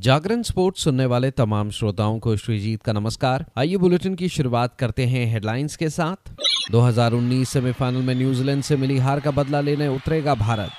[0.00, 5.06] जागरण sports सुनने वाले तमाम श्रोताओं को श्रीजीत का नमस्कार। आइए बुलेटिन की शुरुआत करते
[5.06, 6.30] हैं हेडलाइंस के साथ।
[6.70, 10.70] 2019 सेमीफाइनल में न्यूजीलैंड से मिली हार का बदला लेने उतरेगा भारत।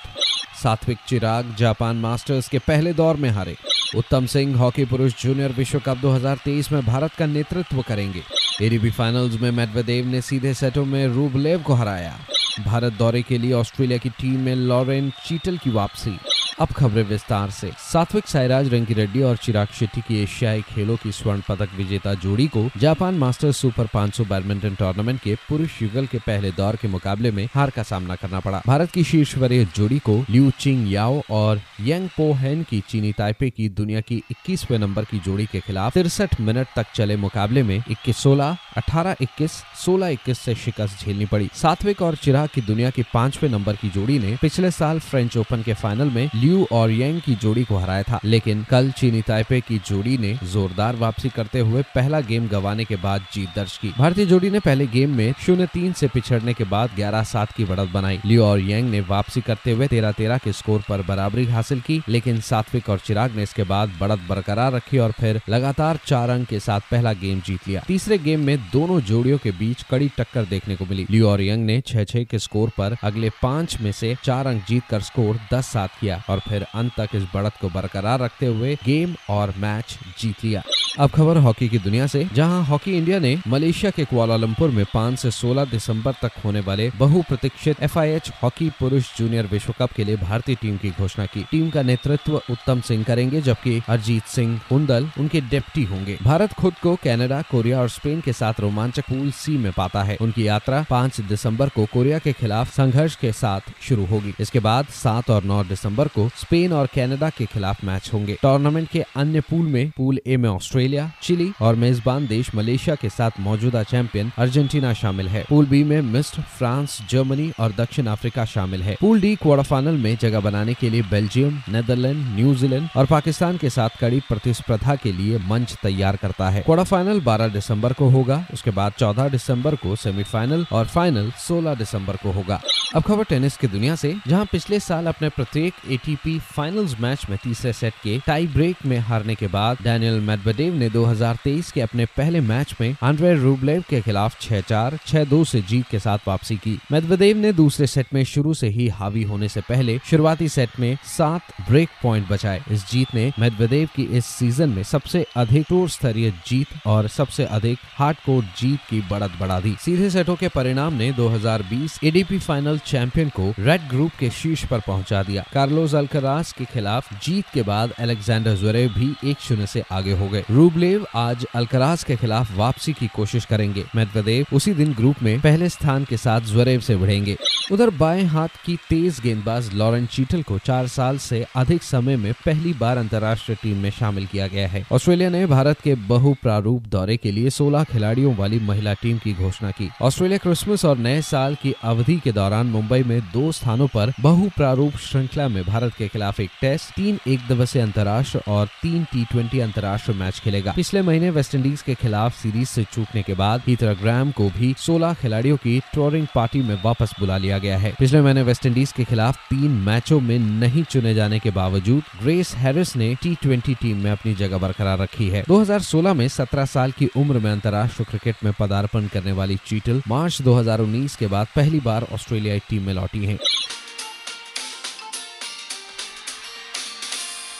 [0.62, 3.56] सात्विक चिराग जापान मास्टर्स के पहले दौर में हारे।
[3.96, 8.22] उत्तम सिंह हॉकी पुरुष जूनियर विश्व कप 2023 में भारत का नेतृत्व करेंगे।
[8.62, 12.18] एडीबी फाइनल्स में मेडवेदेव ने सीधे सेटों में रूबलेव को हराया।
[12.66, 16.18] भारत दौरे के लिए ऑस्ट्रेलिया की टीम में लॉरेन चीटल की वापसी।
[16.62, 21.12] अब खबरें विस्तार से। सात्विक साईराज, रंकी रेड्डी और चिराग शेट्टी की एशियाई खेलों की
[21.12, 26.18] स्वर्ण पदक विजेता जोड़ी को Japan Masters super 500 badminton tournament के पुरुष युगल के
[26.18, 29.98] पहले दौर के मुकाबले में हार का सामना करना पड़ा। भारत की शीर्ष वरीय जोड़ी
[29.98, 34.78] को लिू चिंग याओ और यंग पो हेन की चीनी ताइपे की दुनिया की इक्कीसवे
[34.78, 39.52] नंबर की जोड़ी के खिलाफ तिरसठ मिनट तक चले मुकाबले में इक्कीस सोलह, अठारह इक्कीस,
[39.84, 43.90] सोलह इक्कीस ऐसी शिकस्त झेलनी पड़ी। सात्विक और चिराग की दुनिया की पांचवे नंबर की
[43.90, 47.76] जोड़ी ने पिछले साल फ्रेंच ओपन के फाइनल में लियू और यंग की जोड़ी को
[47.76, 52.48] हराया था, लेकिन कल चीनी ताइपे की जोड़ी ने जोरदार वापसी करते हुए पहला गेम
[52.48, 56.08] गंवाने के बाद जीत दर्ज की। भारतीय जोड़ी ने पहले गेम में शून्य तीन से
[56.08, 59.86] पिछड़ने के बाद ग्यारह सात की बढ़त बनाई। लियो और यंग ने वापसी करते हुए
[59.88, 63.92] तेरह तेरह के स्कोर पर बराबरी हासिल की, लेकिन सात्विक और चिराग ने इसके बाद
[64.00, 68.18] बढ़त बरकरार रखी और फिर लगातार चार अंक के साथ पहला गेम जीत लिया। तीसरे
[68.18, 71.80] गेम में दोनों जोड़ियों के बीच कड़ी टक्कर देखने को मिली। लियो और यंग ने
[71.80, 75.66] छह छह के स्कोर पर अगले पाँच में से चार अंक जीत कर स्कोर दस
[75.66, 79.98] सात किया और फिर अंत तक इस बढ़त को बरकरार रखते हुए गेम और मैच
[80.20, 80.62] जीत लिया।
[80.98, 85.18] अब खबर हॉकी की दुनिया से, जहाँ हॉकी इंडिया ने मलेशिया के कुआलालंपुर में 5
[85.18, 90.16] से 16 दिसंबर तक होने वाले बहुप्रतीक्षित एफआईएच हॉकी पुरुष जूनियर विश्व कप के लिए
[90.16, 95.08] भारतीय टीम की घोषणा की। टीम का नेतृत्व उत्तम सिंह करेंगे, जबकि अरजीत सिंह हुंदल
[95.18, 99.56] उनके डेप्टी होंगे। भारत खुद को कनाडा, कोरिया और स्पेन के साथ रोमांचक पूल सी
[99.58, 104.04] में पाता है। उनकी यात्रा पाँच दिसंबर को कोरिया के खिलाफ संघर्ष के साथ शुरू
[104.06, 108.36] होगी। इसके बाद सात और नौ दिसंबर को स्पेन और कनाडा के खिलाफ मैच होंगे।
[108.42, 113.08] टूर्नामेंट के अन्य पूल में पूल ए में ऑस्ट्रेलिया, चिली और मेजबान देश मलेशिया के
[113.08, 118.44] साथ मौजूदा चैंपियन अर्जेंटीना शामिल है। पूल बी में मिस्र, फ्रांस, जर्मनी और दक्षिण अफ्रीका
[118.44, 123.06] शामिल है। पूल डी क्वार्टर फाइनल में जगह बनाने के लिए बेल्जियम, नेदरलैंड, न्यूजीलैंड और
[123.06, 127.92] पाकिस्तान के साथ कड़ी प्रतिस्पर्धा के लिए मंच तैयार करता है। क्वार्टर फाइनल बारह दिसंबर
[127.92, 132.60] को होगा, उसके बाद चौदह दिसंबर को सेमीफाइनल और फाइनल सोलह दिसंबर को होगा।
[132.94, 135.74] अब खबर टेनिस की दुनिया से, जहाँ पिछले साल अपने प्रत्येक
[136.12, 140.74] एटीपी फाइनल्स मैच में तीसरे सेट के टाई ब्रेक में हारने के बाद डैनियल मेडवेडेव
[140.74, 145.86] ने 2023 के अपने पहले मैच में आंड्रे रूबलेव के खिलाफ 6-4, 6-2 से जीत
[145.90, 149.60] के साथ वापसी की। मेदवेदेव ने दूसरे सेट में शुरू से ही हावी होने से
[149.60, 154.68] पहले शुरुआती सेट में सात ब्रेक पॉइंट बचाए। इस जीत ने मेदवेदेव की इस सीज़न
[154.68, 159.60] में सबसे अधिक टूर स्तरीय जीत और सबसे अधिक हार्ड कोर्ट जीत की बढ़त बढ़ा
[159.60, 164.64] दी। सीधे सेटों के परिणाम ने 2020 एडीपी फाइनल चैंपियन को रेड ग्रुप के शीर्ष
[164.64, 169.66] पर पहुँचा दिया। कार्लोस अल्करास के खिलाफ जीत के बाद अलेक्जेंडर जोरेव भी एक शून्य
[169.66, 174.72] से आगे हो गए। रूबलेव आज अलकरास के खिलाफ वापसी की कोशिश करेंगे। मेदवेदेव उसी
[174.72, 177.36] दिन ग्रुप में पहले स्थान के साथ जोरेव से भिड़ेंगे।
[177.70, 182.32] उधर बाएँ हाथ की तेज गेंदबाज लॉरेंस चीटल को चार साल से अधिक समय में
[182.32, 186.82] पहली बार अंतर्राष्ट्रीय टीम में शामिल किया गया है। ऑस्ट्रेलिया ने भारत के बहु प्रारूप
[186.82, 191.22] दौरे के लिए 16 खिलाड़ियों वाली महिला टीम की घोषणा की। ऑस्ट्रेलिया क्रिसमस और नए
[191.22, 195.94] साल की अवधि के दौरान मुंबई में दो स्थानों पर बहु प्रारूप श्रृंखला में भारत
[195.98, 200.72] के खिलाफ एक टेस्ट, तीन एक दिवसीय अंतर्राष्ट्रीय और तीन टी ट्वेंटी अंतर्राष्ट्रीय मैच खेलेगा।
[200.72, 205.14] पिछले महीने वेस्टइंडीज के खिलाफ सीरीज़ से चूकने के बाद हीथरा ग्राम को भी 16
[205.14, 209.04] खिलाड़ियों की टूरिंग पार्टी में वापस बुला लिया गया है पिछले महीने वेस्ट इंडीज के
[209.04, 213.96] खिलाफ तीन मैचों में नहीं चुने जाने के बावजूद ग्रेस हैरिस ने टी ट्वेंटी टीम
[213.96, 218.44] में अपनी जगह बरकरार रखी है 2016 में 17 साल की उम्र में अंतर्राष्ट्रीय क्रिकेट
[218.44, 223.24] में पदार्पण करने वाली चीटल मार्च 2019 के बाद पहली बार ऑस्ट्रेलियाई टीम में लौटी
[223.24, 223.38] हैं।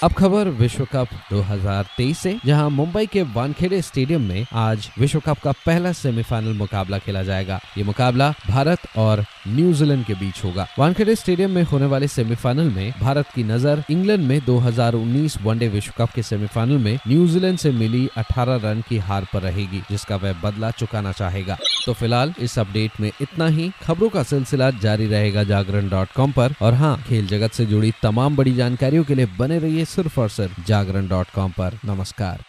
[0.02, 5.38] अब खबर विश्व कप 2023 से, जहाँ मुंबई के वानखेड़े स्टेडियम में आज विश्व कप
[5.38, 11.14] का पहला सेमीफाइनल मुकाबला खेला जाएगा। ये मुकाबला भारत और न्यूजीलैंड के बीच होगा। वानखेड़े
[11.16, 16.10] स्टेडियम में होने वाले सेमीफाइनल में भारत की नज़र इंग्लैंड में 2019 वनडे विश्व कप
[16.14, 20.70] के सेमीफाइनल में न्यूजीलैंड से मिली 18 रन की हार पर रहेगी, जिसका वह बदला
[20.72, 25.88] चुकाना चाहेगा। तो फ़िलहाल इस अपडेट में इतना ही। खबरों का सिलसिला जारी रहेगा जागरण
[25.88, 29.84] डॉट कॉम और हाँ खेल जगत से जुड़ी तमाम बड़ी जानकारियों के लिए बने रहिए
[29.96, 32.42] सिर्फ़ और सिर्फ़ जागरण डॉट कॉम पर नमस्कार।